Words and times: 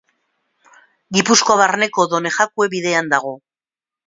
Gipuzkoa 1.17 1.57
Barneko 1.59 2.07
Donejakue 2.15 2.71
bidean 2.75 3.13
dago. 3.17 3.37